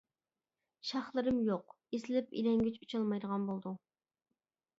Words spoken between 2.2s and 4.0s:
ئىلەڭگۈچ ئۇچالمايدىغان بولدۇڭ.